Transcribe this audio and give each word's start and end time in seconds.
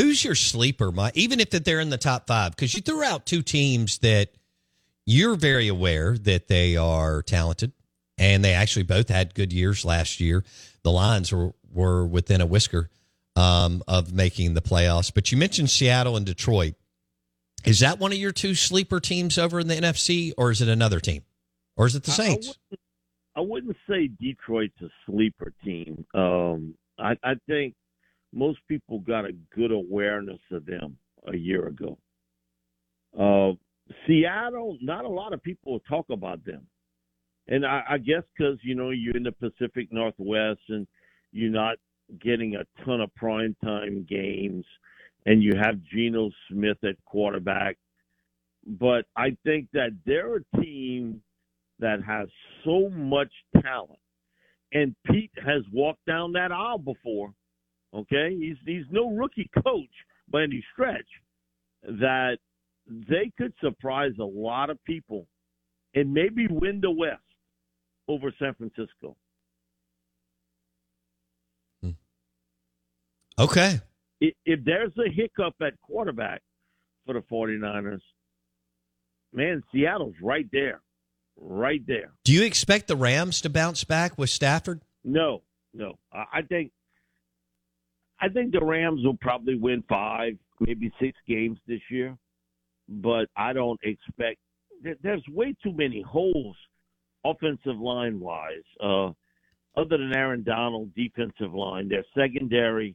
Who's 0.00 0.24
your 0.24 0.34
sleeper, 0.34 0.90
Mike? 0.90 1.14
Even 1.14 1.40
if 1.40 1.50
that 1.50 1.66
they're 1.66 1.78
in 1.78 1.90
the 1.90 1.98
top 1.98 2.26
five, 2.26 2.56
because 2.56 2.72
you 2.74 2.80
threw 2.80 3.04
out 3.04 3.26
two 3.26 3.42
teams 3.42 3.98
that 3.98 4.30
you're 5.04 5.36
very 5.36 5.68
aware 5.68 6.16
that 6.16 6.48
they 6.48 6.74
are 6.78 7.20
talented, 7.20 7.72
and 8.16 8.42
they 8.42 8.54
actually 8.54 8.84
both 8.84 9.10
had 9.10 9.34
good 9.34 9.52
years 9.52 9.84
last 9.84 10.18
year. 10.18 10.42
The 10.84 10.90
Lions 10.90 11.30
were 11.30 11.52
were 11.70 12.06
within 12.06 12.40
a 12.40 12.46
whisker 12.46 12.88
um, 13.36 13.82
of 13.86 14.10
making 14.10 14.54
the 14.54 14.62
playoffs. 14.62 15.12
But 15.12 15.30
you 15.32 15.36
mentioned 15.36 15.68
Seattle 15.68 16.16
and 16.16 16.24
Detroit. 16.24 16.76
Is 17.66 17.80
that 17.80 17.98
one 17.98 18.10
of 18.10 18.18
your 18.18 18.32
two 18.32 18.54
sleeper 18.54 19.00
teams 19.00 19.36
over 19.36 19.60
in 19.60 19.68
the 19.68 19.74
NFC, 19.74 20.32
or 20.38 20.50
is 20.50 20.62
it 20.62 20.68
another 20.68 21.00
team, 21.00 21.24
or 21.76 21.84
is 21.84 21.94
it 21.94 22.04
the 22.04 22.10
Saints? 22.10 22.48
I, 22.48 22.50
I, 22.50 22.54
wouldn't, 22.70 22.80
I 23.36 23.40
wouldn't, 23.40 23.76
say 23.86 24.08
Detroit's 24.18 24.80
a 24.80 24.88
sleeper 25.04 25.52
team. 25.62 26.06
Um, 26.14 26.74
I, 26.98 27.18
I 27.22 27.34
think 27.46 27.74
most 28.32 28.58
people 28.68 29.00
got 29.00 29.24
a 29.24 29.32
good 29.54 29.72
awareness 29.72 30.40
of 30.50 30.64
them 30.66 30.96
a 31.26 31.36
year 31.36 31.66
ago. 31.66 31.98
Uh, 33.18 33.52
Seattle, 34.06 34.78
not 34.80 35.04
a 35.04 35.08
lot 35.08 35.32
of 35.32 35.42
people 35.42 35.80
talk 35.88 36.06
about 36.10 36.44
them, 36.44 36.66
and 37.48 37.66
I, 37.66 37.82
I 37.90 37.98
guess 37.98 38.22
because 38.36 38.58
you 38.62 38.74
know 38.74 38.90
you're 38.90 39.16
in 39.16 39.24
the 39.24 39.32
Pacific 39.32 39.88
Northwest 39.90 40.60
and 40.68 40.86
you're 41.32 41.50
not 41.50 41.76
getting 42.22 42.56
a 42.56 42.84
ton 42.84 43.00
of 43.00 43.10
primetime 43.20 44.08
games, 44.08 44.64
and 45.26 45.42
you 45.42 45.52
have 45.60 45.82
Geno 45.92 46.30
Smith 46.48 46.78
at 46.84 46.96
quarterback. 47.04 47.76
But 48.66 49.06
I 49.16 49.36
think 49.44 49.68
that 49.72 49.90
they're 50.06 50.36
a 50.36 50.60
team 50.60 51.20
that 51.80 52.02
has 52.04 52.28
so 52.64 52.90
much 52.90 53.32
talent, 53.60 53.98
and 54.72 54.94
Pete 55.06 55.32
has 55.44 55.62
walked 55.72 56.04
down 56.06 56.32
that 56.32 56.52
aisle 56.52 56.78
before. 56.78 57.32
Okay, 57.94 58.36
he's 58.38 58.56
he's 58.64 58.84
no 58.90 59.10
rookie 59.10 59.50
coach 59.64 59.90
by 60.30 60.42
any 60.42 60.64
stretch. 60.72 61.06
That 61.82 62.38
they 62.86 63.32
could 63.36 63.52
surprise 63.60 64.12
a 64.20 64.24
lot 64.24 64.70
of 64.70 64.82
people, 64.84 65.26
and 65.94 66.12
maybe 66.12 66.46
win 66.48 66.80
the 66.80 66.90
West 66.90 67.22
over 68.08 68.32
San 68.38 68.54
Francisco. 68.54 69.16
Hmm. 71.82 71.90
Okay. 73.38 73.80
If 74.20 74.64
there's 74.64 74.92
a 74.98 75.10
hiccup 75.10 75.54
at 75.62 75.80
quarterback 75.80 76.42
for 77.06 77.14
the 77.14 77.20
49ers, 77.20 78.02
man, 79.32 79.62
Seattle's 79.72 80.14
right 80.22 80.46
there. 80.52 80.80
Right 81.42 81.80
there. 81.86 82.12
Do 82.24 82.34
you 82.34 82.42
expect 82.42 82.86
the 82.86 82.96
Rams 82.96 83.40
to 83.40 83.48
bounce 83.48 83.82
back 83.82 84.18
with 84.18 84.28
Stafford? 84.28 84.82
No, 85.04 85.40
no. 85.72 85.98
I 86.12 86.42
think 86.42 86.70
I 88.20 88.28
think 88.28 88.52
the 88.52 88.64
Rams 88.64 89.02
will 89.04 89.16
probably 89.16 89.56
win 89.56 89.82
five, 89.88 90.34
maybe 90.60 90.92
six 91.00 91.16
games 91.26 91.58
this 91.66 91.80
year, 91.90 92.16
but 92.88 93.28
I 93.36 93.52
don't 93.52 93.80
expect. 93.82 94.38
There's 95.02 95.22
way 95.28 95.54
too 95.62 95.72
many 95.72 96.02
holes, 96.02 96.56
offensive 97.24 97.78
line 97.78 98.20
wise. 98.20 98.64
Uh, 98.82 99.10
other 99.76 99.98
than 99.98 100.12
Aaron 100.14 100.42
Donald, 100.42 100.94
defensive 100.94 101.54
line, 101.54 101.88
their 101.88 102.04
secondary 102.16 102.94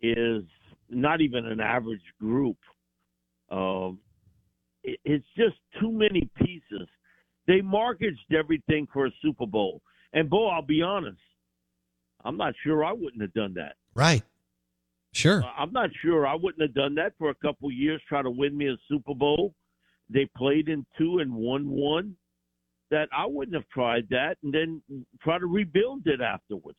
is 0.00 0.42
not 0.90 1.20
even 1.20 1.46
an 1.46 1.60
average 1.60 2.02
group. 2.20 2.56
Um, 3.50 3.98
it, 4.82 4.98
it's 5.04 5.26
just 5.36 5.56
too 5.80 5.92
many 5.92 6.28
pieces. 6.36 6.88
They 7.46 7.60
mortgaged 7.60 8.34
everything 8.36 8.86
for 8.92 9.06
a 9.06 9.10
Super 9.22 9.46
Bowl. 9.46 9.80
And, 10.12 10.28
Bo, 10.28 10.48
I'll 10.48 10.62
be 10.62 10.82
honest, 10.82 11.18
I'm 12.24 12.36
not 12.36 12.54
sure 12.62 12.84
I 12.84 12.92
wouldn't 12.92 13.22
have 13.22 13.32
done 13.32 13.54
that. 13.54 13.76
Right. 13.94 14.22
Sure. 15.12 15.42
Uh, 15.42 15.50
I'm 15.58 15.72
not 15.72 15.90
sure 16.02 16.26
I 16.26 16.34
wouldn't 16.34 16.62
have 16.62 16.74
done 16.74 16.94
that 16.96 17.12
for 17.18 17.30
a 17.30 17.34
couple 17.34 17.70
years, 17.72 18.00
try 18.08 18.22
to 18.22 18.30
win 18.30 18.56
me 18.56 18.68
a 18.68 18.76
Super 18.88 19.14
Bowl. 19.14 19.54
They 20.10 20.28
played 20.36 20.68
in 20.68 20.86
two 20.96 21.18
and 21.18 21.32
won 21.34 21.68
one. 21.68 22.16
That 22.90 23.08
I 23.12 23.26
wouldn't 23.26 23.54
have 23.54 23.68
tried 23.68 24.08
that 24.08 24.36
and 24.42 24.52
then 24.52 24.82
try 25.20 25.38
to 25.38 25.46
rebuild 25.46 26.06
it 26.06 26.22
afterwards. 26.22 26.78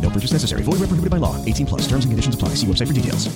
Purchase 0.11 0.33
necessary. 0.33 0.63
Void 0.63 0.79
where 0.79 0.87
prohibited 0.87 1.11
by 1.11 1.17
law. 1.17 1.43
18 1.45 1.65
plus. 1.67 1.81
Terms 1.81 2.03
and 2.03 2.11
conditions 2.11 2.35
apply. 2.35 2.49
See 2.55 2.67
website 2.67 2.87
for 2.87 2.93
details. 2.93 3.29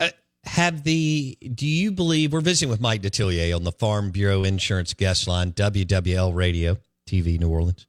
Uh, 0.00 0.08
have 0.44 0.82
the 0.84 1.38
do 1.54 1.66
you 1.66 1.92
believe 1.92 2.32
we're 2.32 2.40
visiting 2.40 2.68
with 2.68 2.80
Mike 2.80 3.02
Detillier 3.02 3.54
on 3.54 3.64
the 3.64 3.72
Farm 3.72 4.10
Bureau 4.10 4.42
Insurance 4.42 4.92
guest 4.94 5.28
line, 5.28 5.52
WWL 5.52 6.34
Radio 6.34 6.76
TV 7.08 7.38
New 7.38 7.48
Orleans. 7.48 7.86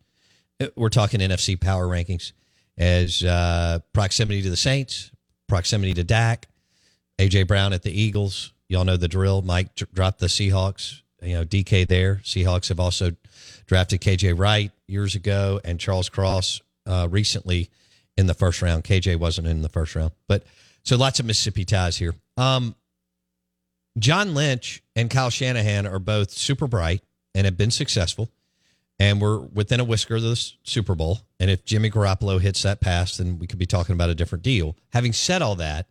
Uh, 0.60 0.68
We're 0.75 0.89
talking 0.89 1.19
NFC 1.19 1.60
power 1.60 1.88
rankings 1.88 2.31
as 2.77 3.24
uh, 3.24 3.80
proximity 3.94 4.42
to 4.42 4.50
the 4.50 4.57
Saints, 4.57 5.12
proximity 5.48 5.94
to 5.95 6.04
Dak, 6.04 6.48
AJ 7.19 7.48
Brown 7.48 7.74
at 7.74 7.83
the 7.83 7.92
Eagles. 7.92 8.54
Y'all 8.69 8.86
know 8.86 8.98
the 8.98 9.07
drill. 9.07 9.42
Mike 9.42 9.75
dropped 9.75 10.19
the 10.19 10.27
Seahawks. 10.27 11.01
You 11.21 11.36
know 11.36 11.45
DK 11.45 11.88
there. 11.88 12.15
Seahawks 12.24 12.69
have 12.69 12.80
also 12.80 13.12
drafted 13.65 14.01
KJ 14.01 14.38
Wright 14.38 14.71
years 14.88 15.15
ago 15.15 15.59
and 15.63 15.80
Charles 15.80 16.09
Cross 16.09 16.62
uh, 16.85 17.07
recently 17.09 17.69
in 18.18 18.27
the 18.27 18.33
first 18.33 18.62
round. 18.62 18.83
KJ 18.83 19.18
wasn't 19.18 19.47
in 19.47 19.62
the 19.62 19.69
first 19.69 19.95
round, 19.95 20.12
but 20.27 20.44
so 20.83 20.97
lots 20.97 21.19
of 21.19 21.25
Mississippi 21.25 21.65
ties 21.65 21.97
here. 21.97 22.13
Um, 22.38 22.75
John 23.97 24.33
Lynch 24.33 24.81
and 24.95 25.09
Kyle 25.09 25.30
Shanahan 25.30 25.85
are 25.85 26.00
both 26.00 26.31
super 26.31 26.68
bright 26.68 27.01
and 27.35 27.45
have 27.45 27.57
been 27.57 27.71
successful, 27.71 28.30
and 29.00 29.21
we're 29.21 29.39
within 29.39 29.79
a 29.79 29.83
whisker 29.83 30.15
of 30.15 30.21
the 30.24 30.51
Super 30.63 30.95
Bowl. 30.95 31.19
And 31.39 31.50
if 31.50 31.63
Jimmy 31.63 31.89
Garoppolo 31.89 32.39
hits 32.39 32.63
that 32.63 32.81
pass, 32.81 33.18
then 33.18 33.39
we 33.39 33.47
could 33.47 33.59
be 33.59 33.65
talking 33.65 33.94
about 33.94 34.09
a 34.09 34.15
different 34.15 34.44
deal. 34.44 34.75
Having 34.91 35.13
said 35.13 35.41
all 35.41 35.56
that, 35.56 35.88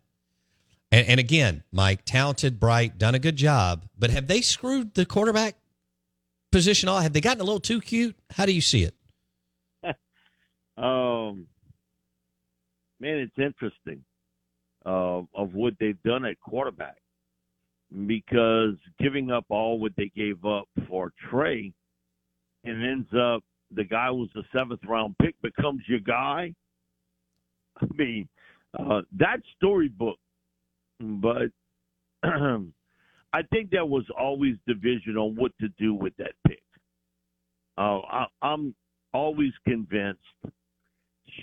and, 0.90 1.06
and 1.08 1.20
again, 1.20 1.62
Mike, 1.72 2.04
talented, 2.04 2.60
bright, 2.60 2.98
done 2.98 3.14
a 3.14 3.18
good 3.18 3.36
job, 3.36 3.86
but 3.98 4.10
have 4.10 4.26
they 4.26 4.40
screwed 4.40 4.94
the 4.94 5.06
quarterback 5.06 5.56
position 6.52 6.88
all? 6.88 7.00
Have 7.00 7.12
they 7.12 7.20
gotten 7.20 7.40
a 7.40 7.44
little 7.44 7.60
too 7.60 7.80
cute? 7.80 8.16
How 8.30 8.46
do 8.46 8.52
you 8.52 8.60
see 8.60 8.84
it? 8.84 8.94
Um, 10.74 11.48
man, 12.98 13.18
it's 13.18 13.38
interesting 13.38 14.02
uh, 14.86 15.20
of 15.34 15.52
what 15.52 15.74
they've 15.78 16.02
done 16.02 16.24
at 16.24 16.40
quarterback 16.40 16.96
because 18.06 18.74
giving 18.98 19.30
up 19.30 19.44
all 19.50 19.78
what 19.78 19.92
they 19.98 20.10
gave 20.16 20.46
up 20.46 20.64
for 20.88 21.12
Trey 21.30 21.72
and 22.64 22.84
ends 22.84 23.08
up 23.14 23.44
the 23.74 23.84
guy 23.84 24.10
was 24.10 24.28
the 24.34 24.44
seventh 24.54 24.80
round 24.86 25.14
pick 25.20 25.34
becomes 25.42 25.82
your 25.88 26.00
guy. 26.00 26.54
I 27.80 27.86
mean, 27.94 28.28
uh, 28.78 29.02
that 29.18 29.40
storybook, 29.56 30.18
but 31.00 31.48
I 33.32 33.42
think 33.50 33.70
there 33.70 33.86
was 33.86 34.04
always 34.18 34.56
division 34.66 35.16
on 35.16 35.34
what 35.36 35.52
to 35.60 35.68
do 35.78 35.94
with 35.94 36.14
that 36.18 36.32
pick. 36.46 36.62
Uh, 37.78 38.00
I, 38.00 38.26
I'm 38.42 38.74
always 39.14 39.52
convinced 39.66 40.20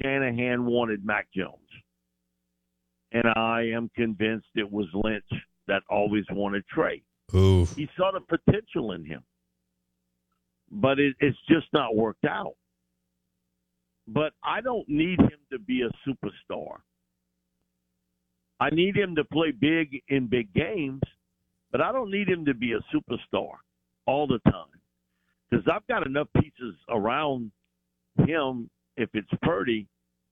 Shanahan 0.01 0.65
wanted 0.65 1.05
Mac 1.05 1.27
Jones. 1.35 1.55
And 3.11 3.23
I 3.35 3.71
am 3.73 3.89
convinced 3.95 4.45
it 4.55 4.71
was 4.71 4.85
Lynch 4.93 5.23
that 5.67 5.81
always 5.89 6.25
wanted 6.31 6.63
Trey. 6.67 7.01
Ooh. 7.33 7.65
He 7.65 7.89
saw 7.97 8.11
the 8.11 8.21
potential 8.21 8.91
in 8.91 9.03
him. 9.03 9.23
But 10.71 10.99
it, 10.99 11.15
it's 11.19 11.37
just 11.47 11.65
not 11.73 11.95
worked 11.95 12.25
out. 12.25 12.53
But 14.07 14.33
I 14.43 14.61
don't 14.61 14.87
need 14.87 15.19
him 15.19 15.39
to 15.51 15.59
be 15.59 15.81
a 15.81 15.89
superstar. 16.07 16.77
I 18.59 18.69
need 18.71 18.95
him 18.95 19.15
to 19.15 19.23
play 19.23 19.51
big 19.51 20.01
in 20.09 20.27
big 20.27 20.53
games, 20.53 21.01
but 21.71 21.81
I 21.81 21.91
don't 21.91 22.11
need 22.11 22.27
him 22.27 22.45
to 22.45 22.53
be 22.53 22.73
a 22.73 22.95
superstar 22.95 23.51
all 24.05 24.27
the 24.27 24.39
time. 24.49 24.65
Because 25.49 25.65
I've 25.71 25.85
got 25.87 26.05
enough 26.05 26.27
pieces 26.39 26.75
around 26.89 27.51
him 28.25 28.69
if 28.97 29.09
it's 29.13 29.29
Purdy 29.41 29.87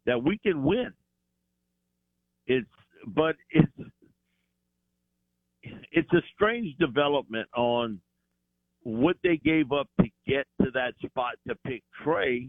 that 0.05 0.21
we 0.23 0.37
can 0.37 0.63
win. 0.63 0.91
It's 2.45 2.67
but 3.07 3.35
it's 3.49 3.71
it's 5.91 6.11
a 6.13 6.21
strange 6.33 6.75
development 6.77 7.47
on 7.55 7.99
what 8.83 9.17
they 9.23 9.37
gave 9.37 9.71
up 9.71 9.89
to 9.99 10.07
get 10.25 10.45
to 10.61 10.71
that 10.71 10.93
spot 11.05 11.35
to 11.47 11.55
pick 11.65 11.83
Trey, 12.03 12.47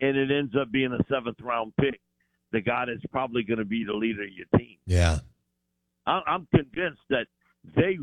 and 0.00 0.16
it 0.16 0.30
ends 0.30 0.54
up 0.58 0.70
being 0.70 0.92
a 0.92 1.04
seventh 1.12 1.40
round 1.42 1.72
pick, 1.78 2.00
the 2.52 2.60
guy 2.60 2.86
that's 2.86 3.04
probably 3.10 3.42
going 3.42 3.58
to 3.58 3.64
be 3.64 3.84
the 3.84 3.92
leader 3.92 4.22
of 4.22 4.30
your 4.30 4.46
team. 4.58 4.78
Yeah. 4.86 5.18
I- 6.06 6.22
I'm 6.26 6.46
convinced 6.54 7.02
that 7.10 7.26
they 7.76 7.98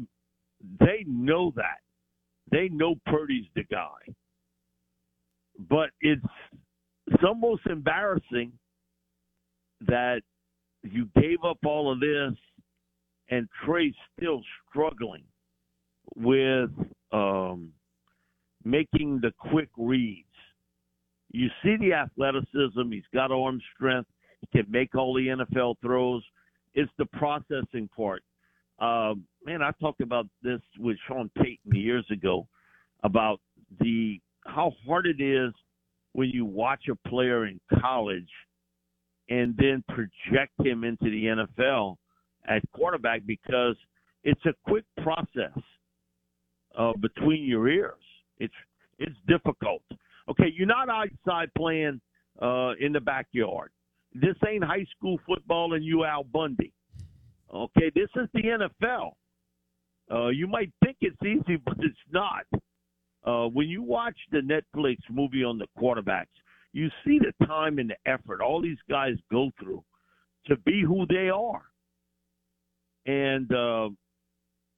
they 0.79 1.03
know 1.07 1.51
that 1.55 1.79
they 2.51 2.69
know 2.69 2.95
Purdy's 3.05 3.45
the 3.55 3.63
guy, 3.63 4.13
but 5.69 5.89
it's 6.01 6.21
it's 7.07 7.23
almost 7.23 7.65
embarrassing 7.67 8.51
that 9.87 10.21
you 10.83 11.07
gave 11.19 11.43
up 11.43 11.57
all 11.65 11.91
of 11.91 11.99
this 11.99 12.33
and 13.31 13.47
Trey's 13.65 13.95
still 14.17 14.41
struggling 14.69 15.23
with 16.15 16.69
um, 17.11 17.71
making 18.63 19.19
the 19.21 19.31
quick 19.37 19.69
reads. 19.77 20.27
You 21.31 21.47
see 21.63 21.77
the 21.77 21.93
athleticism, 21.93 22.91
he's 22.91 23.03
got 23.13 23.31
arm 23.31 23.61
strength, 23.73 24.09
he 24.41 24.47
can 24.61 24.69
make 24.69 24.95
all 24.95 25.13
the 25.13 25.27
NFL 25.27 25.75
throws. 25.81 26.23
It's 26.73 26.91
the 26.97 27.05
processing 27.05 27.89
part. 27.95 28.23
Um, 28.79 29.23
man, 29.45 29.61
I 29.61 29.71
talked 29.79 30.01
about 30.01 30.27
this 30.43 30.61
with 30.79 30.97
Sean 31.07 31.29
Payton 31.37 31.73
years 31.73 32.05
ago 32.11 32.47
about 33.03 33.39
the 33.79 34.19
how 34.45 34.73
hard 34.85 35.05
it 35.05 35.21
is 35.21 35.53
when 36.13 36.29
you 36.29 36.45
watch 36.45 36.83
a 36.89 37.09
player 37.09 37.45
in 37.45 37.59
college 37.79 38.29
and 39.29 39.55
then 39.57 39.83
project 39.87 40.51
him 40.59 40.83
into 40.83 41.05
the 41.05 41.45
NFL 41.63 41.95
at 42.47 42.61
quarterback 42.73 43.21
because 43.25 43.75
it's 44.23 44.45
a 44.45 44.53
quick 44.67 44.83
process 45.01 45.57
uh, 46.77 46.93
between 46.99 47.43
your 47.45 47.67
ears. 47.69 47.93
It's 48.39 48.53
it's 48.99 49.15
difficult. 49.27 49.83
Okay, 50.29 50.51
you're 50.55 50.67
not 50.67 50.89
outside 50.89 51.49
playing 51.57 51.99
uh, 52.41 52.73
in 52.79 52.93
the 52.93 52.99
backyard. 52.99 53.71
This 54.13 54.35
ain't 54.47 54.63
high 54.63 54.85
school 54.95 55.17
football 55.25 55.73
and 55.73 55.83
you 55.83 56.03
Al 56.03 56.23
Bundy. 56.23 56.73
Okay, 57.53 57.91
this 57.95 58.09
is 58.15 58.27
the 58.33 58.43
NFL. 58.43 59.11
Uh, 60.09 60.27
you 60.27 60.47
might 60.47 60.71
think 60.83 60.97
it's 61.01 61.21
easy, 61.23 61.57
but 61.57 61.75
it's 61.79 61.95
not. 62.11 62.45
Uh, 63.23 63.47
when 63.47 63.67
you 63.67 63.83
watch 63.83 64.17
the 64.31 64.39
Netflix 64.39 64.97
movie 65.09 65.43
on 65.43 65.57
the 65.57 65.67
quarterbacks, 65.79 66.25
you 66.73 66.89
see 67.05 67.19
the 67.19 67.45
time 67.45 67.79
and 67.79 67.89
the 67.89 68.11
effort 68.11 68.41
all 68.41 68.61
these 68.61 68.77
guys 68.89 69.13
go 69.31 69.51
through 69.59 69.83
to 70.47 70.55
be 70.57 70.81
who 70.81 71.05
they 71.07 71.29
are. 71.29 71.63
And, 73.05 73.51
uh, 73.53 73.89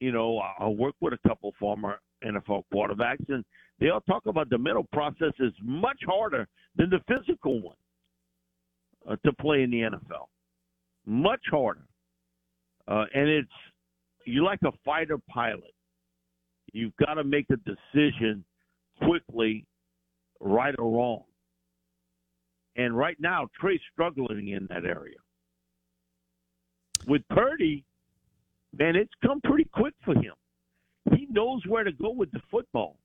you 0.00 0.12
know, 0.12 0.38
I 0.38 0.68
work 0.68 0.94
with 1.00 1.14
a 1.14 1.28
couple 1.28 1.54
former 1.58 2.00
NFL 2.24 2.64
quarterbacks, 2.72 3.28
and 3.28 3.44
they 3.80 3.90
all 3.90 4.00
talk 4.02 4.26
about 4.26 4.50
the 4.50 4.58
mental 4.58 4.86
process 4.92 5.32
is 5.38 5.52
much 5.62 5.98
harder 6.06 6.46
than 6.76 6.90
the 6.90 7.00
physical 7.08 7.60
one 7.60 7.76
uh, 9.08 9.16
to 9.24 9.32
play 9.34 9.62
in 9.62 9.70
the 9.70 9.80
NFL. 9.80 10.26
Much 11.06 11.42
harder. 11.50 11.86
Uh, 12.88 13.04
and 13.14 13.28
it's, 13.28 13.48
you're 14.26 14.44
like 14.44 14.60
a 14.64 14.72
fighter 14.84 15.18
pilot. 15.28 15.74
You've 16.72 16.96
got 16.96 17.14
to 17.14 17.24
make 17.24 17.46
a 17.50 17.56
decision 17.56 18.44
quickly, 19.02 19.66
right 20.40 20.74
or 20.78 20.90
wrong. 20.90 21.24
And 22.76 22.96
right 22.96 23.16
now, 23.20 23.48
Trey's 23.60 23.80
struggling 23.92 24.48
in 24.48 24.66
that 24.68 24.84
area. 24.84 25.16
With 27.06 27.22
Purdy, 27.28 27.84
man, 28.76 28.96
it's 28.96 29.12
come 29.24 29.40
pretty 29.42 29.68
quick 29.72 29.94
for 30.04 30.14
him. 30.14 30.34
He 31.12 31.28
knows 31.30 31.60
where 31.66 31.84
to 31.84 31.92
go 31.92 32.10
with 32.10 32.30
the 32.32 32.40
football. 32.50 32.96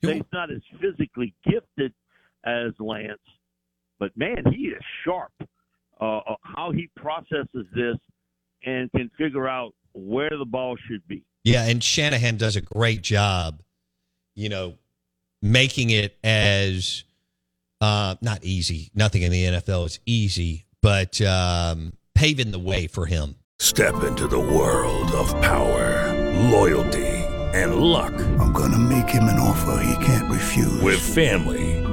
He's 0.00 0.22
not 0.32 0.50
as 0.50 0.60
physically 0.80 1.34
gifted 1.44 1.92
as 2.44 2.72
Lance, 2.78 3.18
but 3.98 4.16
man, 4.16 4.44
he 4.52 4.66
is 4.66 4.82
sharp. 5.04 5.32
Uh, 6.00 6.18
uh, 6.18 6.34
how 6.42 6.72
he 6.72 6.90
processes 6.96 7.66
this 7.74 7.96
and 8.64 8.90
can 8.92 9.08
figure 9.16 9.48
out 9.48 9.72
where 9.94 10.30
the 10.30 10.44
ball 10.44 10.76
should 10.88 11.06
be. 11.06 11.24
Yeah, 11.44 11.66
and 11.66 11.82
Shanahan 11.82 12.36
does 12.36 12.56
a 12.56 12.60
great 12.60 13.02
job, 13.02 13.62
you 14.34 14.48
know, 14.48 14.74
making 15.42 15.90
it 15.90 16.16
as 16.24 17.04
uh, 17.80 18.16
not 18.22 18.42
easy. 18.44 18.90
Nothing 18.94 19.22
in 19.22 19.30
the 19.32 19.44
NFL 19.44 19.86
is 19.86 20.00
easy, 20.06 20.66
but 20.80 21.20
um, 21.20 21.92
paving 22.14 22.50
the 22.50 22.58
way 22.58 22.86
for 22.86 23.06
him. 23.06 23.36
Step 23.58 24.02
into 24.04 24.26
the 24.26 24.38
world 24.38 25.10
of 25.12 25.28
power, 25.40 26.12
loyalty, 26.50 27.06
and 27.54 27.76
luck. 27.76 28.12
I'm 28.40 28.52
gonna 28.52 28.78
make 28.78 29.08
him 29.08 29.24
an 29.24 29.38
offer 29.38 29.82
he 29.84 30.04
can't 30.04 30.30
refuse. 30.30 30.80
With 30.80 31.00
family, 31.00 31.73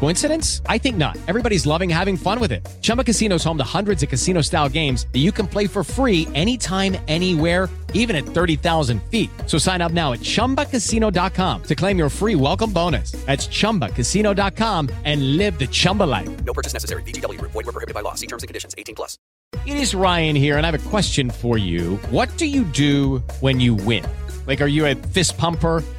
Coincidence? 0.00 0.62
I 0.66 0.78
think 0.78 0.96
not. 0.96 1.16
Everybody's 1.28 1.66
loving 1.66 1.88
having 1.88 2.16
fun 2.16 2.40
with 2.40 2.50
it. 2.50 2.66
Chumba 2.82 3.04
Casino 3.04 3.36
is 3.36 3.44
home 3.44 3.58
to 3.58 3.64
hundreds 3.64 4.02
of 4.02 4.08
casino-style 4.08 4.68
games 4.70 5.06
that 5.12 5.20
you 5.20 5.30
can 5.30 5.46
play 5.46 5.68
for 5.68 5.84
free 5.84 6.26
anytime, 6.34 6.96
anywhere, 7.06 7.68
even 7.94 8.16
at 8.16 8.24
30,000 8.24 9.00
feet. 9.04 9.30
So 9.46 9.58
sign 9.58 9.80
up 9.80 9.92
now 9.92 10.12
at 10.14 10.20
ChumbaCasino.com 10.20 11.62
to 11.62 11.74
claim 11.76 11.98
your 11.98 12.08
free 12.08 12.34
welcome 12.34 12.72
bonus. 12.72 13.12
That's 13.26 13.46
ChumbaCasino.com 13.46 14.88
and 15.04 15.36
live 15.36 15.58
the 15.58 15.68
Chumba 15.68 16.04
life. 16.04 16.44
No 16.44 16.52
purchase 16.52 16.72
necessary. 16.72 17.02
Group. 17.02 17.52
Void 17.52 17.66
were 17.66 17.72
prohibited 17.72 17.94
by 17.94 18.00
law. 18.00 18.14
See 18.14 18.26
terms 18.26 18.42
and 18.42 18.48
conditions. 18.48 18.74
18 18.78 18.94
plus. 18.94 19.18
It 19.66 19.76
is 19.78 19.94
Ryan 19.94 20.36
here, 20.36 20.58
and 20.58 20.66
I 20.66 20.70
have 20.70 20.86
a 20.86 20.90
question 20.90 21.30
for 21.30 21.56
you. 21.56 21.96
What 22.10 22.28
do 22.36 22.46
you 22.46 22.64
do 22.64 23.18
when 23.40 23.60
you 23.60 23.74
win? 23.74 24.04
Like, 24.46 24.60
are 24.60 24.66
you 24.66 24.86
a 24.86 24.94
fist 24.94 25.36
pumper? 25.38 25.82